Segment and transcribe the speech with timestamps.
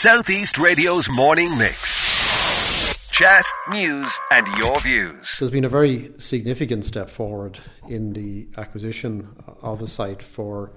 [0.00, 3.10] Southeast Radio's morning mix.
[3.10, 5.34] Chat, news, and your views.
[5.40, 10.70] There's been a very significant step forward in the acquisition of a site for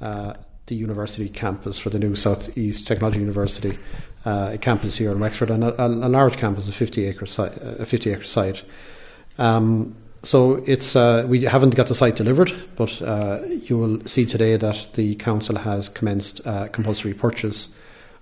[0.00, 0.34] uh,
[0.66, 3.76] the university campus for the new Southeast Technology University
[4.24, 7.56] uh, a campus here in Wexford and a, a, large campus, a 50 acre site.
[7.56, 8.62] A 50 acre site.
[9.38, 14.24] Um, so it's uh, we haven't got the site delivered, but uh, you will see
[14.24, 17.74] today that the council has commenced a compulsory purchase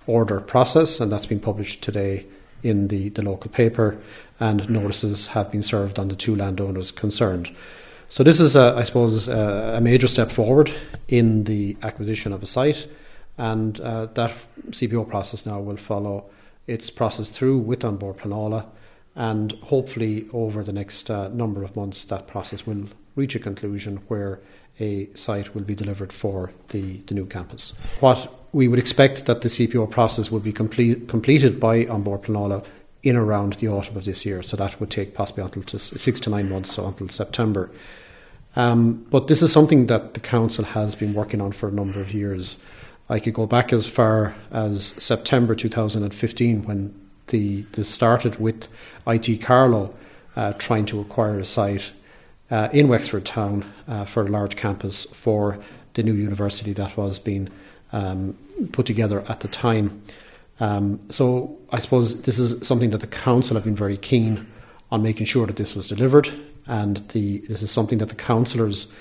[0.07, 2.25] order process, and that's been published today
[2.63, 3.97] in the, the local paper,
[4.39, 7.53] and notices have been served on the two landowners concerned.
[8.09, 10.71] So this is, a, I suppose, a, a major step forward
[11.07, 12.87] in the acquisition of a site,
[13.37, 14.33] and uh, that
[14.69, 16.25] CPO process now will follow
[16.67, 18.65] its process through with An Bord Pleanála,
[19.15, 23.97] and hopefully over the next uh, number of months that process will reach a conclusion
[24.07, 24.39] where
[24.79, 27.73] a site will be delivered for the, the new campus.
[27.99, 32.65] What we would expect that the CPO process would be complete, completed by An Pleanála
[33.03, 34.43] in around the autumn of this year.
[34.43, 37.71] So that would take possibly until six to nine months, so until September.
[38.55, 42.01] Um, but this is something that the council has been working on for a number
[42.01, 42.57] of years.
[43.09, 46.93] I could go back as far as September 2015 when
[47.27, 48.67] the this started with
[49.07, 49.95] IT Carlow
[50.35, 51.93] uh, trying to acquire a site
[52.49, 55.57] uh, in Wexford town uh, for a large campus for
[55.93, 57.49] the new university that was being
[57.91, 58.37] um,
[58.71, 60.01] put together at the time.
[60.59, 64.47] Um, so I suppose this is something that the council have been very keen
[64.91, 66.29] on making sure that this was delivered,
[66.67, 68.91] and the, this is something that the councillors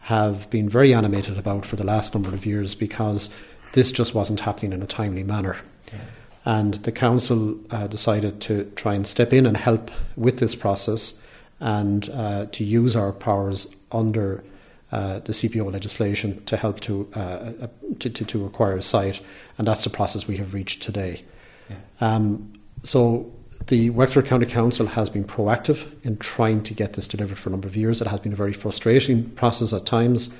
[0.00, 3.30] have been very animated about for the last number of years because
[3.72, 5.56] this just wasn't happening in a timely manner.
[5.92, 5.98] Yeah.
[6.44, 11.18] And the council uh, decided to try and step in and help with this process
[11.60, 14.44] and uh, to use our powers under
[14.90, 17.66] uh, the CPO legislation to help to, uh, uh,
[17.98, 19.20] to, to, to, acquire a site,
[19.58, 21.22] and that's the process we have reached today.
[21.68, 21.76] Yeah.
[22.00, 22.52] Um,
[22.84, 23.30] so
[23.66, 27.52] the Wexford County Council has been proactive in trying to get this delivered for a
[27.52, 28.00] number of years.
[28.00, 30.30] It has been a very frustrating process at times.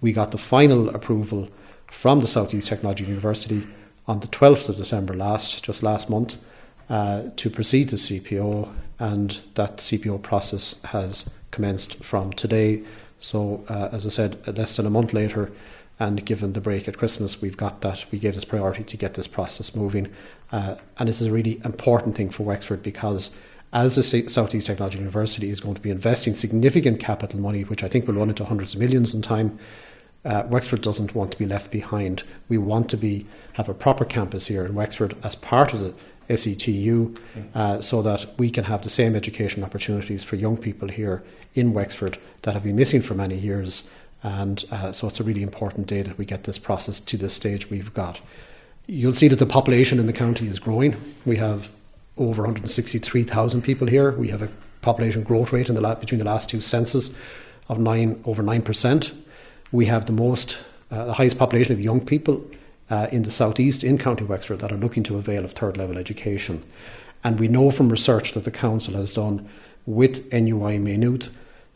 [0.00, 1.48] We got the final approval
[1.86, 3.66] from the Southeast Technology University
[4.06, 6.36] on the 12th of December last, just last month,
[6.90, 12.82] uh, to proceed to CPO, and that CPO process has commenced from today.
[13.18, 15.50] So, uh, as I said, less than a month later,
[15.98, 18.04] and given the break at Christmas, we've got that.
[18.10, 20.12] We gave this priority to get this process moving.
[20.50, 23.30] Uh, and this is a really important thing for Wexford because
[23.72, 27.88] as the Southeast Technology University is going to be investing significant capital money, which I
[27.88, 29.58] think will run into hundreds of millions in time,
[30.24, 32.22] uh, Wexford doesn't want to be left behind.
[32.48, 35.94] We want to be have a proper campus here in Wexford as part of the
[36.28, 37.16] SETU,
[37.54, 41.22] uh, so that we can have the same education opportunities for young people here
[41.54, 43.88] in Wexford that have been missing for many years.
[44.22, 47.34] And uh, so it's a really important day that we get this process to this
[47.34, 48.20] stage we've got.
[48.86, 50.96] You'll see that the population in the county is growing.
[51.26, 51.70] We have
[52.16, 54.12] over 163,000 people here.
[54.12, 54.48] We have a
[54.80, 57.10] population growth rate in the la- between the last two census
[57.68, 59.12] of nine over nine percent.
[59.74, 60.58] We have the most,
[60.92, 62.44] uh, the highest population of young people
[62.90, 65.98] uh, in the southeast in County Wexford that are looking to avail of third level
[65.98, 66.62] education.
[67.24, 69.48] And we know from research that the council has done
[69.84, 71.30] with NUI Maynooth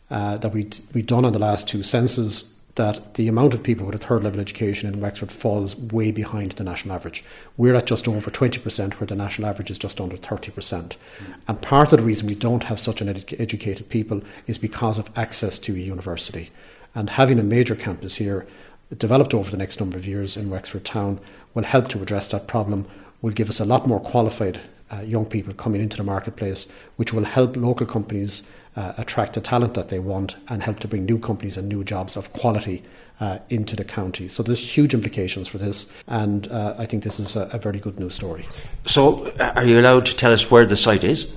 [0.09, 3.85] uh, that we we've done on the last two censuses that the amount of people
[3.85, 7.25] with a third level education in Wexford falls way behind the national average.
[7.57, 10.53] We're at just over 20%, where the national average is just under 30%.
[10.53, 10.95] Mm.
[11.49, 14.97] And part of the reason we don't have such an edu- educated people is because
[14.97, 16.49] of access to a university.
[16.95, 18.47] And having a major campus here,
[18.97, 21.19] developed over the next number of years in Wexford Town,
[21.53, 22.85] will help to address that problem,
[23.21, 24.59] will give us a lot more qualified
[24.91, 29.41] uh, young people coming into the marketplace, which will help local companies uh, attract the
[29.41, 32.81] talent that they want and help to bring new companies and new jobs of quality
[33.19, 34.27] uh, into the county.
[34.27, 37.79] So there's huge implications for this, and uh, I think this is a, a, very
[37.79, 38.47] good news story.
[38.85, 41.35] So, uh, are you allowed to tell us where the site is?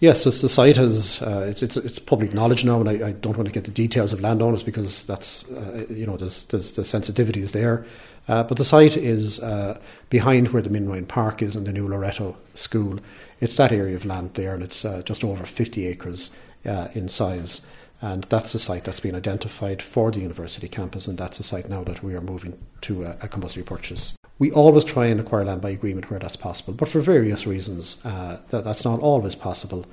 [0.00, 3.36] Yes, the site is uh, it's, it's, it's public knowledge now, and I, I, don't
[3.36, 5.44] want to get the details of landowners because that's
[5.90, 7.84] you know there's, there's the sensitivities there.
[8.28, 11.72] Uh, but the site is uh, behind where the Min Ryan Park is and the
[11.72, 13.00] new Loreto School.
[13.40, 16.30] It's that area of land there, and it's uh, just over 50 acres
[16.64, 17.62] uh, in size.
[18.00, 21.68] And that's the site that's been identified for the university campus, and that's the site
[21.68, 24.17] now that we are moving to a, a compulsory purchase.
[24.38, 28.04] We always try and acquire land by agreement where that's possible, but for various reasons,
[28.04, 29.84] uh, that, that's not always possible.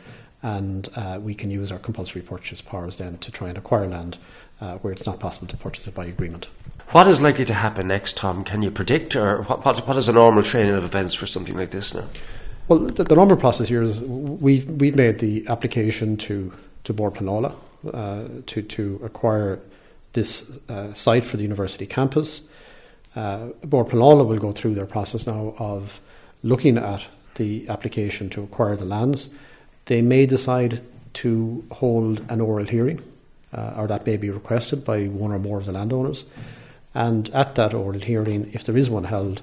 [0.43, 4.19] And uh, we can use our compulsory purchase powers then to try and acquire land
[4.81, 6.47] where it's not possible to purchase it by agreement.
[6.91, 8.43] What is likely to happen next, Tom?
[8.43, 11.57] Can you predict, or what, what, what is the normal training of events for something
[11.57, 12.05] like this now?
[12.67, 16.53] Well, the, the normal process here is we've, we've made the application to,
[16.83, 17.55] to Bord Pleanála
[17.93, 19.59] uh, to, to acquire
[20.13, 22.43] this uh, site for the university campus.
[23.15, 25.99] Uh, Pleanála will go through their process now of
[26.43, 29.29] looking at the application to acquire the lands,
[29.85, 30.81] they may decide
[31.13, 33.01] to hold an oral hearing,
[33.53, 36.25] uh, or that may be requested by one or more of the landowners.
[36.93, 39.41] And at that oral hearing, if there is one held,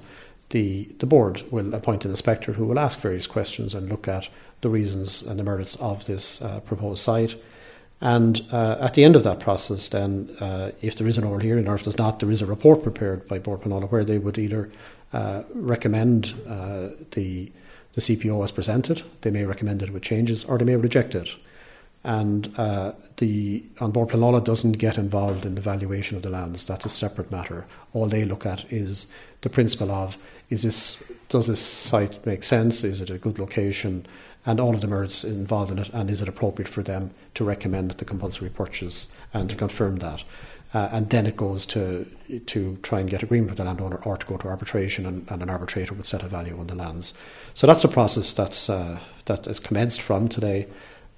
[0.49, 4.29] the, the board will appoint an inspector who will ask various questions and look at
[4.61, 7.35] the reasons and the merits of this uh, proposed site.
[8.03, 11.39] And uh, at the end of that process, then, uh, if there is an oral
[11.39, 14.17] hearing or if there's not, there is a report prepared by Bord Pleanála where they
[14.17, 14.69] would either
[15.13, 17.49] uh, recommend uh, the
[17.93, 19.03] the CPO as presented.
[19.21, 21.29] They may recommend it with changes or they may reject it.
[22.03, 26.63] And uh, the An Bord Pleanála doesn't get involved in the valuation of the lands.
[26.65, 27.65] That's a separate matter.
[27.93, 29.07] All they look at is
[29.41, 30.17] the principle of
[30.49, 32.83] is this does this site make sense?
[32.83, 34.05] Is it a good location?
[34.45, 37.45] And all of the merits involved in it, and is it appropriate for them to
[37.45, 40.25] recommend the compulsory purchase and to confirm that?
[40.73, 42.05] Uh, and then it goes to
[42.47, 45.41] to try and get agreement with the landowner or to go to arbitration and, and
[45.41, 47.13] an arbitrator would set a value on the lands.
[47.53, 50.67] So that's the process that's uh, that is commenced from today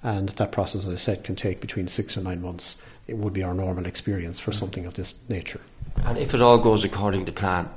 [0.06, 2.76] and that process, as I said, can take between six and nine months.
[3.08, 5.60] It would be our normal experience for something of this nature.
[6.04, 7.68] And if it all goes according to plan,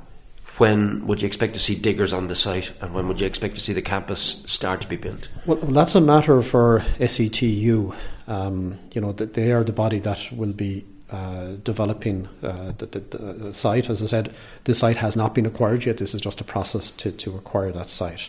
[0.58, 3.56] when would you expect to see diggers on the site and when would you expect
[3.56, 5.26] to see the campus start to be built?
[5.44, 7.96] Well, that's a matter for SETU.
[8.28, 13.00] Um, you know, they are the body that will be uh, developing uh, the, the,
[13.00, 13.90] the, site.
[13.90, 14.32] As I said,
[14.64, 15.98] this site has not been acquired yet.
[15.98, 18.28] This is just a process to, to acquire that site.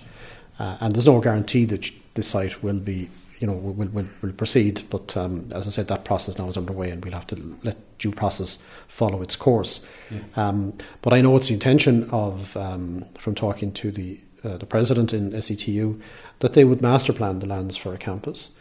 [0.58, 4.08] Uh, and there's no guarantee that the site will be, you know, we will, will,
[4.22, 4.84] will proceed.
[4.92, 7.76] But um, as I said, that process now is underway and we'll have to let
[7.98, 9.84] due process follow its course.
[10.12, 10.20] Yeah.
[10.36, 14.68] Um, but I know it's the intention of, um, from talking to the, uh, the
[14.68, 16.00] president in SETU,
[16.40, 18.52] that they would master plan the lands for a campus.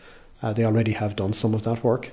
[0.43, 2.13] Uh, they already have done some of that work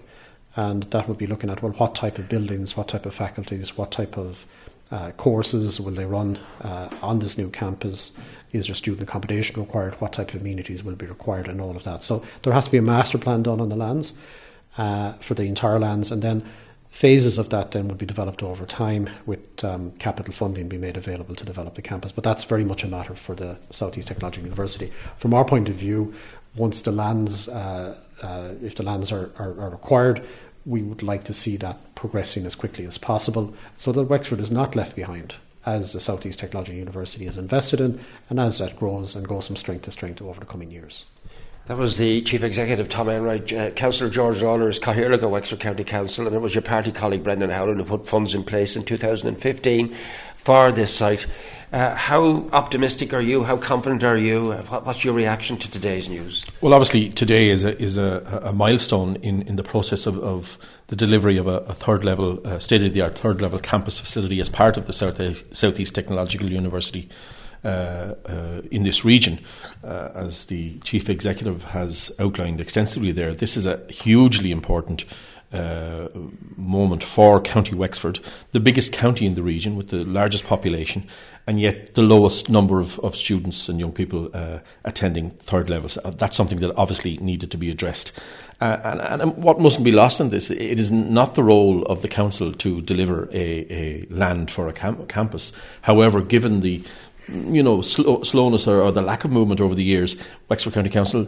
[0.58, 3.78] and that would be looking at well, what type of buildings, what type of faculties,
[3.78, 4.46] what type of
[4.92, 8.12] uh, courses will they run uh, on this new campus?
[8.52, 9.96] Is there student accommodation required?
[9.96, 12.04] What type of amenities will be required, and all of that.
[12.04, 14.14] So there has to be a master plan done on the lands
[14.78, 16.44] uh, for the entire lands, and then
[16.90, 20.98] phases of that then would be developed over time with um, capital funding being made
[20.98, 22.12] available to develop the campus.
[22.12, 24.92] But that's very much a matter for the Southeast Technological University.
[25.18, 26.14] From our point of view,
[26.56, 30.26] once the lands, uh, uh, if the lands are, are, are acquired,
[30.68, 34.52] we would like to see that progressing as quickly as possible so that Wexford is
[34.52, 35.36] not left behind
[35.66, 38.00] as the Southeast Technology University is invested in
[38.30, 41.06] and as that grows and goes from strength to strength over the coming years.
[41.68, 43.52] That was the Chief Executive, Tom Enright.
[43.52, 47.24] Uh, Councillor George Lawlor is Cathaoirleach Wexford County Council, and it was your party colleague
[47.24, 49.96] Brendan Howlin who put funds in place in 2015
[50.38, 51.26] for this site.
[51.72, 53.44] Uh, how optimistic are you?
[53.44, 54.54] How confident are you?
[54.54, 56.46] What's your reaction to today's news?
[56.62, 60.58] Well, obviously, today is a, is a, a milestone in, in the process of, of
[60.88, 64.00] the delivery of a, a third level, uh, state of the art third level campus
[64.00, 65.22] facility as part of the South,
[65.52, 67.10] Southeast Technological University.
[67.66, 69.40] Uh, uh, in this region,
[69.84, 75.04] uh, as the chief executive has outlined extensively there, this is a hugely important
[75.54, 76.10] uh,
[76.58, 78.20] moment for County Wexford,
[78.52, 81.08] the biggest county in the region with the largest population,
[81.48, 85.98] and yet the lowest number of, of students and young people uh, attending third levels.
[86.04, 88.12] Uh, that's something that obviously needed to be addressed.
[88.60, 92.02] Uh, and, and, what mustn't be lost in this, it is not the role of
[92.02, 95.54] the council to deliver a, a land for a cam- campus.
[95.84, 96.84] However, given the
[97.28, 100.16] you know, slow, slowness or, or, the lack of movement over the years,
[100.50, 101.28] Wexford County Council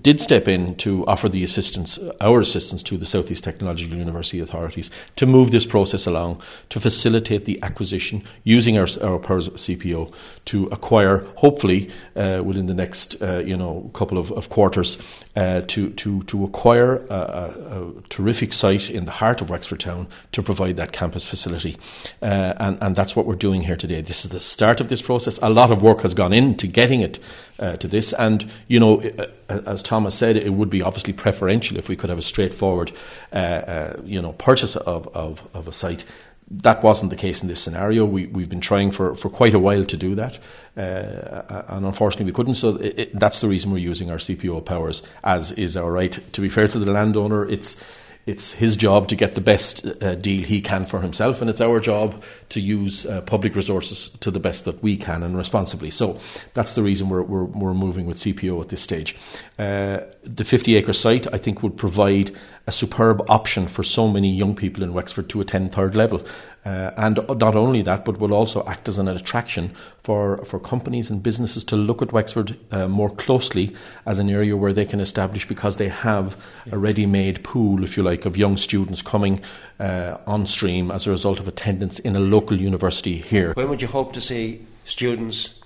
[0.00, 4.90] did step in to offer the assistance, our assistance to the Southeast Technological University authorities
[5.16, 10.12] to move this process along, to facilitate the acquisition using our, our powers CPO
[10.46, 14.98] to acquire, hopefully, uh, within the next, uh, you know, couple of, of quarters,
[15.36, 19.80] uh, to, to, to acquire a, a, a, terrific site in the heart of Wexford
[19.80, 21.76] Town to provide that campus facility.
[22.22, 24.00] Uh, and, and that's what we're doing here today.
[24.00, 25.33] This is the start of this process.
[25.42, 27.18] A lot of work has gone into getting it
[27.58, 28.12] uh, to this.
[28.12, 29.26] And, you know, uh,
[29.66, 32.92] as Thomas said, it would be obviously preferential if we could have a straightforward,
[33.32, 36.04] uh, uh, you know, purchase of, of, of, a site.
[36.50, 38.04] That wasn't the case in this scenario.
[38.04, 40.38] We, we've been trying for, for quite a while to do that,
[40.76, 42.54] uh, and unfortunately we couldn't.
[42.54, 46.20] So it, it, that's the reason we're using our CPO powers, as is our right.
[46.34, 47.82] To be fair to the landowner, it's
[48.26, 51.60] it's his job to get the best uh, deal he can for himself, and it's
[51.60, 55.90] our job to use uh, public resources to the best that we can and responsibly.
[55.90, 56.18] So
[56.54, 59.16] that's the reason we're, we're, we're moving with CPO at this stage.
[59.58, 62.30] Uh, the 50 acre site, I think, would provide
[62.66, 66.24] a superb option for so many young people in Wexford to attend third level.
[66.64, 69.70] Uh, and not only that, but will also act as an attraction
[70.02, 73.74] for, for companies and businesses to look at Wexford uh, more closely
[74.06, 76.42] as an area where they can establish because they have
[76.72, 79.40] a ready made pool, if you like, of young students coming
[79.78, 83.52] uh, on stream as a result of attendance in a local university here.
[83.52, 85.60] When would you hope to see students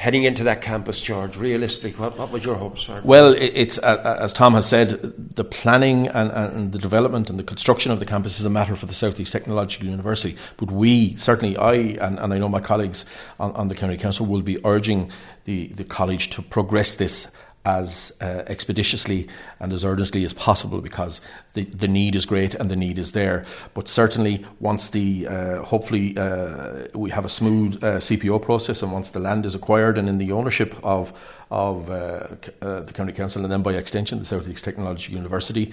[0.00, 1.36] heading into that campus, George?
[1.36, 3.02] Realistically, what, what would your hopes are?
[3.02, 7.42] Well, it's uh, as Tom has said, the planning and, and, the development and the
[7.42, 10.38] construction of the campus is a matter for the Southeast Technological University.
[10.56, 13.04] But we certainly, I and, and I know my colleagues
[13.38, 15.12] on, on the county council will be urging
[15.44, 17.26] the, the college to progress this
[17.64, 21.20] as uh, expeditiously and as urgently as possible because
[21.52, 23.44] the, the need is great and the need is there.
[23.74, 28.92] But certainly, once the uh, hopefully uh, we have a smooth uh, CPO process and
[28.92, 31.12] once the land is acquired and in the ownership of
[31.50, 32.28] of uh,
[32.62, 35.72] uh, the county council and then by extension the South East Technology University,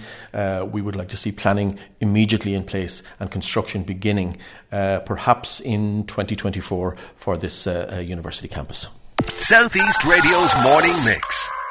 [0.72, 4.36] we would like to see planning immediately in place and construction beginning
[4.70, 8.88] perhaps in 2024 for this university campus.
[9.28, 11.48] Southeast Radio's morning mix